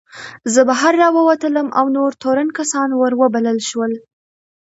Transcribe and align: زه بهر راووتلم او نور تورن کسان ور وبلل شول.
زه 0.53 0.61
بهر 0.69 0.93
راووتلم 1.01 1.67
او 1.79 1.85
نور 1.97 2.11
تورن 2.21 2.49
کسان 2.57 2.89
ور 2.95 3.13
وبلل 3.21 3.59
شول. 3.69 3.91